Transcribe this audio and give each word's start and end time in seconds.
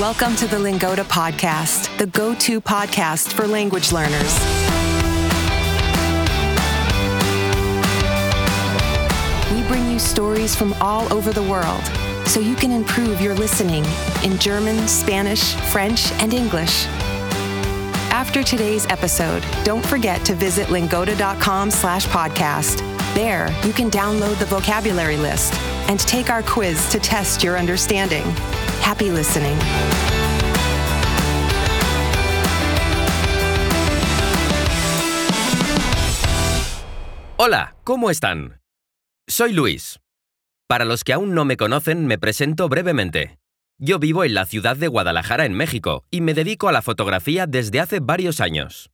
Welcome 0.00 0.34
to 0.36 0.48
the 0.48 0.58
Lingoda 0.58 1.04
Podcast, 1.04 1.96
the 1.98 2.08
go 2.08 2.34
to 2.34 2.60
podcast 2.60 3.32
for 3.32 3.46
language 3.46 3.92
learners. 3.92 4.34
We 9.54 9.62
bring 9.68 9.88
you 9.88 10.00
stories 10.00 10.56
from 10.56 10.72
all 10.80 11.10
over 11.12 11.32
the 11.32 11.44
world 11.44 11.80
so 12.26 12.40
you 12.40 12.56
can 12.56 12.72
improve 12.72 13.20
your 13.20 13.34
listening 13.36 13.84
in 14.24 14.36
German, 14.40 14.88
Spanish, 14.88 15.54
French, 15.70 16.10
and 16.14 16.34
English. 16.34 16.86
After 18.10 18.42
today's 18.42 18.86
episode, 18.86 19.44
don't 19.62 19.86
forget 19.86 20.26
to 20.26 20.34
visit 20.34 20.70
lingoda.com 20.70 21.70
slash 21.70 22.04
podcast. 22.08 22.78
There, 23.14 23.48
you 23.64 23.72
can 23.72 23.92
download 23.92 24.40
the 24.40 24.46
vocabulary 24.46 25.16
list 25.16 25.54
and 25.88 26.00
take 26.00 26.30
our 26.30 26.42
quiz 26.42 26.90
to 26.90 26.98
test 26.98 27.44
your 27.44 27.56
understanding. 27.56 28.24
Happy 28.82 29.10
listening. 29.10 29.56
Hola, 37.36 37.76
¿cómo 37.84 38.10
están? 38.10 38.60
Soy 39.28 39.52
Luis. 39.52 40.00
Para 40.66 40.84
los 40.84 41.04
que 41.04 41.12
aún 41.12 41.34
no 41.34 41.44
me 41.44 41.56
conocen, 41.56 42.06
me 42.06 42.16
presento 42.16 42.68
brevemente. 42.68 43.38
Yo 43.78 43.98
vivo 43.98 44.24
en 44.24 44.34
la 44.34 44.46
ciudad 44.46 44.76
de 44.76 44.88
Guadalajara, 44.88 45.44
en 45.44 45.52
México, 45.52 46.04
y 46.10 46.20
me 46.20 46.32
dedico 46.32 46.68
a 46.68 46.72
la 46.72 46.80
fotografía 46.80 47.46
desde 47.46 47.80
hace 47.80 48.00
varios 48.00 48.40
años. 48.40 48.90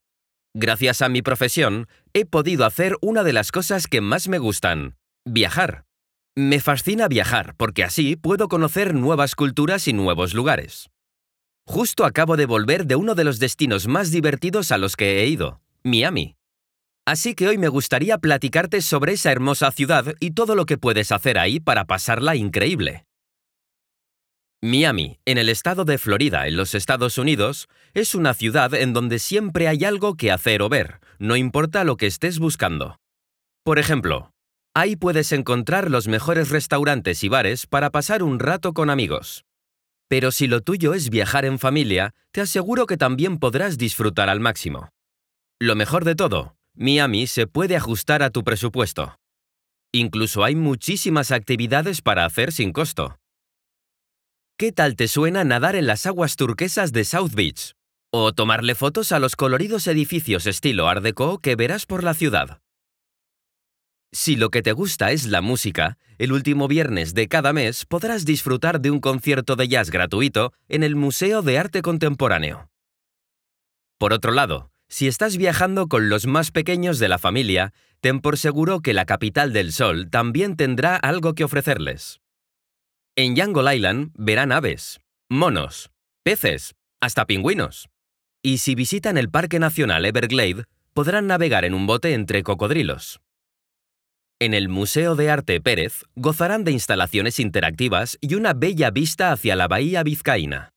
Gracias 0.55 1.01
a 1.01 1.09
mi 1.09 1.23
profesión, 1.23 1.87
he 2.13 2.25
podido 2.25 2.65
hacer 2.65 2.97
una 3.01 3.23
de 3.23 3.33
las 3.33 3.53
cosas 3.53 3.87
que 3.87 4.01
más 4.01 4.27
me 4.27 4.39
gustan, 4.39 4.97
viajar. 5.25 5.85
Me 6.37 6.61
fascina 6.61 7.09
viajar 7.09 7.55
porque 7.57 7.83
así 7.83 8.17
puedo 8.17 8.49
conocer 8.49 8.95
nuevas 8.95 9.35
culturas 9.35 9.89
y 9.89 9.93
nuevos 9.93 10.33
lugares. 10.33 10.89
Justo 11.67 12.05
acabo 12.05 12.37
de 12.37 12.47
volver 12.47 12.87
de 12.87 12.97
uno 12.97 13.15
de 13.15 13.25
los 13.25 13.39
destinos 13.39 13.87
más 13.89 14.11
divertidos 14.11 14.71
a 14.71 14.79
los 14.79 14.97
que 14.97 15.21
he 15.21 15.27
ido, 15.27 15.61
Miami. 15.83 16.37
Así 17.07 17.35
que 17.35 17.49
hoy 17.49 17.59
me 17.59 17.69
gustaría 17.69 18.19
platicarte 18.19 18.81
sobre 18.83 19.15
esa 19.15 19.33
hermosa 19.33 19.71
ciudad 19.73 20.15
y 20.21 20.33
todo 20.33 20.55
lo 20.55 20.67
que 20.67 20.79
puedes 20.79 21.11
hacer 21.11 21.39
ahí 21.39 21.59
para 21.59 21.85
pasarla 21.85 22.37
increíble. 22.37 23.05
Miami, 24.63 25.19
en 25.25 25.39
el 25.39 25.49
estado 25.49 25.85
de 25.85 25.97
Florida, 25.97 26.47
en 26.47 26.57
los 26.57 26.75
Estados 26.75 27.19
Unidos, 27.19 27.69
es 27.95 28.15
una 28.15 28.35
ciudad 28.35 28.75
en 28.75 28.93
donde 28.93 29.19
siempre 29.19 29.67
hay 29.69 29.85
algo 29.85 30.17
que 30.17 30.31
hacer 30.31 30.63
o 30.63 30.69
ver, 30.69 31.01
no 31.19 31.35
importa 31.35 31.83
lo 31.83 31.97
que 31.97 32.07
estés 32.07 32.39
buscando. 32.39 33.01
Por 33.65 33.79
ejemplo, 33.79 34.33
ahí 34.75 34.97
puedes 34.97 35.33
encontrar 35.33 35.91
los 35.91 36.09
mejores 36.09 36.51
restaurantes 36.51 37.25
y 37.25 37.29
bares 37.29 37.67
para 37.67 37.91
pasar 37.91 38.23
un 38.23 38.39
rato 38.39 38.73
con 38.73 38.91
amigos. 38.91 39.45
Pero 40.09 40.33
si 40.33 40.47
lo 40.47 40.61
tuyo 40.61 40.95
es 40.95 41.09
viajar 41.09 41.45
en 41.45 41.59
familia, 41.59 42.15
te 42.33 42.41
aseguro 42.41 42.87
que 42.87 42.97
también 42.97 43.39
podrás 43.39 43.79
disfrutar 43.79 44.29
al 44.29 44.41
máximo. 44.41 44.89
Lo 45.61 45.77
mejor 45.77 46.05
de 46.05 46.15
todo, 46.15 46.57
Miami 46.75 47.27
se 47.27 47.47
puede 47.47 47.77
ajustar 47.77 48.23
a 48.23 48.31
tu 48.31 48.43
presupuesto. 48.43 49.17
Incluso 49.93 50.45
hay 50.45 50.55
muchísimas 50.55 51.31
actividades 51.31 52.03
para 52.03 52.25
hacer 52.25 52.53
sin 52.53 52.73
costo. 52.73 53.17
¿Qué 54.57 54.73
tal 54.73 54.95
te 54.95 55.09
suena 55.09 55.43
nadar 55.45 55.75
en 55.75 55.87
las 55.87 56.07
aguas 56.07 56.37
turquesas 56.37 56.93
de 56.93 57.05
South 57.05 57.33
Beach? 57.35 57.75
O 58.13 58.33
tomarle 58.33 58.75
fotos 58.75 59.13
a 59.13 59.19
los 59.19 59.37
coloridos 59.37 59.87
edificios 59.87 60.47
estilo 60.47 60.89
Art 60.89 61.03
Deco 61.03 61.39
que 61.39 61.57
verás 61.57 61.87
por 61.87 62.05
la 62.05 62.15
ciudad. 62.15 62.61
Si 64.13 64.35
lo 64.35 64.51
que 64.51 64.63
te 64.63 64.73
gusta 64.73 65.13
es 65.13 65.29
la 65.29 65.41
música, 65.41 65.97
el 66.19 66.33
último 66.33 66.67
viernes 66.67 67.15
de 67.15 67.29
cada 67.29 67.53
mes 67.53 67.87
podrás 67.87 68.25
disfrutar 68.25 68.81
de 68.81 68.91
un 68.91 69.01
concierto 69.01 69.55
de 69.55 69.69
jazz 69.69 69.91
gratuito 69.91 70.53
en 70.69 70.83
el 70.83 70.97
Museo 70.97 71.43
de 71.43 71.59
Arte 71.59 71.81
Contemporáneo. 71.81 72.69
Por 73.99 74.13
otro 74.13 74.33
lado, 74.33 74.73
si 74.89 75.07
estás 75.07 75.37
viajando 75.37 75.87
con 75.87 76.09
los 76.09 76.27
más 76.27 76.51
pequeños 76.51 76.99
de 76.99 77.09
la 77.09 77.19
familia, 77.19 77.73
ten 78.01 78.21
por 78.21 78.37
seguro 78.37 78.81
que 78.81 78.95
la 78.95 79.05
capital 79.05 79.53
del 79.53 79.73
sol 79.73 80.11
también 80.11 80.57
tendrá 80.57 80.97
algo 80.97 81.35
que 81.35 81.45
ofrecerles. 81.45 82.21
En 83.15 83.37
Jungle 83.37 83.77
Island 83.77 84.11
verán 84.15 84.51
aves, 84.51 84.99
monos, 85.29 85.91
peces, 86.25 86.75
hasta 87.01 87.27
pingüinos. 87.27 87.89
Y 88.43 88.59
si 88.59 88.75
visitan 88.75 89.19
el 89.19 89.31
Parque 89.31 89.61
Nacional 89.61 90.05
Everglade, 90.05 90.65
podrán 90.95 91.29
navegar 91.29 91.65
en 91.65 91.75
un 91.75 91.87
bote 91.87 92.15
entre 92.15 92.43
cocodrilos. 92.43 93.21
En 94.43 94.55
el 94.55 94.71
Museo 94.71 95.17
de 95.17 95.29
Arte 95.29 95.61
Pérez 95.61 96.07
gozarán 96.17 96.65
de 96.65 96.73
instalaciones 96.73 97.39
interactivas 97.39 98.17
y 98.23 98.37
una 98.37 98.55
bella 98.55 98.91
vista 98.91 99.33
hacia 99.33 99.55
la 99.55 99.69
bahía 99.69 100.03
vizcaína. 100.03 100.71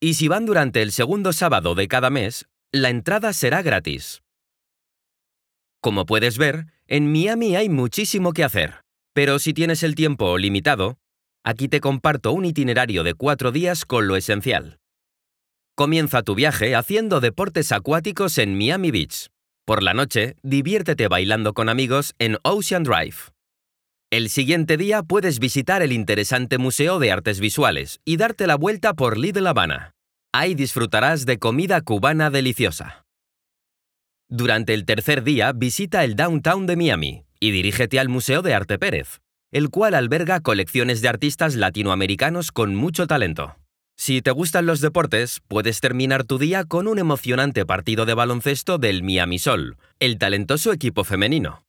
Y 0.00 0.14
si 0.14 0.26
van 0.26 0.46
durante 0.46 0.82
el 0.82 0.90
segundo 0.90 1.32
sábado 1.32 1.76
de 1.76 1.86
cada 1.86 2.10
mes, 2.10 2.46
la 2.72 2.90
entrada 2.90 3.32
será 3.32 3.62
gratis. 3.62 4.22
Como 5.80 6.06
puedes 6.06 6.38
ver, 6.38 6.66
en 6.88 7.12
Miami 7.12 7.54
hay 7.54 7.68
muchísimo 7.68 8.32
que 8.32 8.42
hacer, 8.42 8.82
pero 9.12 9.38
si 9.38 9.54
tienes 9.54 9.84
el 9.84 9.94
tiempo 9.94 10.36
limitado, 10.36 10.98
aquí 11.44 11.68
te 11.68 11.78
comparto 11.78 12.32
un 12.32 12.46
itinerario 12.46 13.04
de 13.04 13.14
cuatro 13.14 13.52
días 13.52 13.84
con 13.84 14.08
lo 14.08 14.16
esencial. 14.16 14.80
Comienza 15.76 16.24
tu 16.24 16.34
viaje 16.34 16.74
haciendo 16.74 17.20
deportes 17.20 17.70
acuáticos 17.70 18.38
en 18.38 18.58
Miami 18.58 18.90
Beach. 18.90 19.28
Por 19.68 19.82
la 19.82 19.92
noche, 19.92 20.34
diviértete 20.42 21.08
bailando 21.08 21.52
con 21.52 21.68
amigos 21.68 22.14
en 22.18 22.38
Ocean 22.42 22.84
Drive. 22.84 23.16
El 24.10 24.30
siguiente 24.30 24.78
día 24.78 25.02
puedes 25.02 25.40
visitar 25.40 25.82
el 25.82 25.92
interesante 25.92 26.56
Museo 26.56 26.98
de 26.98 27.12
Artes 27.12 27.38
Visuales 27.38 28.00
y 28.06 28.16
darte 28.16 28.46
la 28.46 28.56
vuelta 28.56 28.94
por 28.94 29.18
Little 29.18 29.46
Habana. 29.46 29.92
Ahí 30.32 30.54
disfrutarás 30.54 31.26
de 31.26 31.38
comida 31.38 31.82
cubana 31.82 32.30
deliciosa. 32.30 33.04
Durante 34.30 34.72
el 34.72 34.86
tercer 34.86 35.22
día 35.22 35.52
visita 35.52 36.02
el 36.02 36.16
downtown 36.16 36.64
de 36.66 36.76
Miami 36.76 37.24
y 37.38 37.50
dirígete 37.50 38.00
al 38.00 38.08
Museo 38.08 38.40
de 38.40 38.54
Arte 38.54 38.78
Pérez, 38.78 39.20
el 39.52 39.68
cual 39.68 39.92
alberga 39.92 40.40
colecciones 40.40 41.02
de 41.02 41.08
artistas 41.10 41.56
latinoamericanos 41.56 42.52
con 42.52 42.74
mucho 42.74 43.06
talento. 43.06 43.54
Si 43.98 44.22
te 44.22 44.30
gustan 44.30 44.64
los 44.64 44.80
deportes, 44.80 45.40
puedes 45.48 45.80
terminar 45.80 46.24
tu 46.24 46.38
día 46.38 46.64
con 46.64 46.88
un 46.88 46.98
emocionante 46.98 47.66
partido 47.66 48.06
de 48.06 48.14
baloncesto 48.14 48.78
del 48.78 49.02
Miami 49.02 49.38
Sol, 49.38 49.76
el 49.98 50.16
talentoso 50.16 50.72
equipo 50.72 51.04
femenino. 51.04 51.64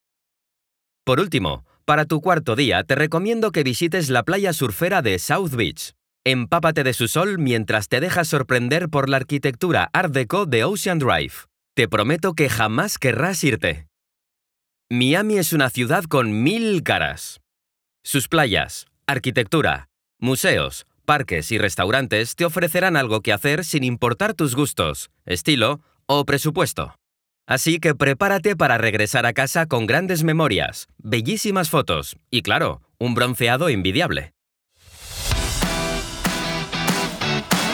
Por 1.03 1.19
último, 1.19 1.65
para 1.85 2.05
tu 2.05 2.21
cuarto 2.21 2.55
día 2.55 2.83
te 2.83 2.95
recomiendo 2.95 3.51
que 3.51 3.63
visites 3.63 4.09
la 4.09 4.23
playa 4.23 4.53
surfera 4.53 5.01
de 5.01 5.17
South 5.19 5.55
Beach, 5.55 5.95
Empápate 6.25 6.83
de 6.83 6.93
su 6.93 7.07
sol 7.07 7.39
mientras 7.39 7.87
te 7.87 8.01
dejas 8.01 8.27
sorprender 8.27 8.89
por 8.89 9.09
la 9.09 9.17
arquitectura 9.17 9.89
Art 9.93 10.13
Deco 10.13 10.45
de 10.45 10.65
Ocean 10.65 10.99
Drive. 10.99 11.33
Te 11.75 11.87
prometo 11.87 12.33
que 12.33 12.49
jamás 12.49 12.97
querrás 12.97 13.43
irte. 13.43 13.87
Miami 14.91 15.37
es 15.37 15.53
una 15.53 15.69
ciudad 15.69 16.03
con 16.03 16.43
mil 16.43 16.83
caras. 16.83 17.39
Sus 18.03 18.27
playas, 18.27 18.87
arquitectura, 19.07 19.87
museos, 20.19 20.85
parques 21.09 21.51
y 21.51 21.57
restaurantes 21.57 22.35
te 22.35 22.45
ofrecerán 22.45 22.95
algo 22.95 23.21
que 23.21 23.33
hacer 23.33 23.65
sin 23.65 23.83
importar 23.83 24.35
tus 24.35 24.55
gustos, 24.55 25.09
estilo 25.25 25.81
o 26.05 26.23
presupuesto. 26.23 26.93
Así 27.47 27.79
que 27.79 27.95
prepárate 27.95 28.55
para 28.55 28.77
regresar 28.77 29.25
a 29.25 29.33
casa 29.33 29.65
con 29.65 29.87
grandes 29.87 30.23
memorias, 30.23 30.87
bellísimas 30.99 31.71
fotos 31.71 32.15
y, 32.29 32.43
claro, 32.43 32.83
un 32.99 33.15
bronceado 33.15 33.69
envidiable. 33.69 34.33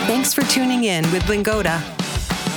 Thanks 0.07 0.33
for 0.33 0.45
tuning 0.45 0.85
in 0.85 1.03
with 1.11 1.27
Lingoda. 1.27 1.83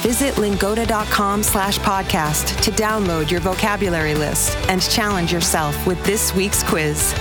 Visit 0.02 0.38
lingoda.com 0.38 1.42
slash 1.42 1.80
podcast 1.80 2.62
to 2.62 2.70
download 2.70 3.32
your 3.32 3.40
vocabulary 3.40 4.14
list 4.14 4.56
and 4.68 4.80
challenge 4.80 5.32
yourself 5.32 5.74
with 5.88 6.00
this 6.04 6.32
week's 6.36 6.62
quiz. 6.62 7.12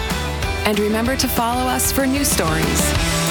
And 0.67 0.77
remember 0.77 1.15
to 1.15 1.27
follow 1.27 1.63
us 1.63 1.91
for 1.91 2.05
new 2.05 2.23
stories. 2.23 3.26